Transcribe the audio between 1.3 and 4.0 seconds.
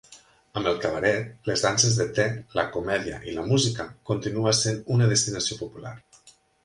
les danses de te, la comèdia i la música,